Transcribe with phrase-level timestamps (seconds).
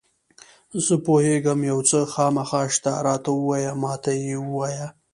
[0.85, 4.87] زه پوهېږم یو څه خامخا شته، راته ووایه، ما ته یې ووایه.